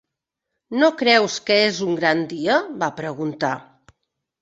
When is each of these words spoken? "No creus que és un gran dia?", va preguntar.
"No 0.83 0.89
creus 1.01 1.35
que 1.51 1.59
és 1.67 1.83
un 1.89 2.01
gran 2.01 2.25
dia?", 2.35 2.59
va 2.83 2.93
preguntar. 3.05 3.57